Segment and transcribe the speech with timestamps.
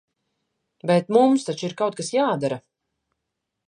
[0.91, 2.63] Bet mums taču ir kaut kas jādara!